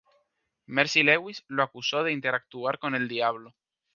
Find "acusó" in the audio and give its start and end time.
1.61-2.01